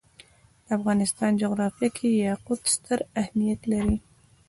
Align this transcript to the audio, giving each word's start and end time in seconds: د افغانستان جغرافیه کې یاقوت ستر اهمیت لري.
د 0.65 0.67
افغانستان 0.77 1.31
جغرافیه 1.41 1.89
کې 1.97 2.09
یاقوت 2.25 2.61
ستر 2.75 2.99
اهمیت 3.21 3.61
لري. 3.71 3.97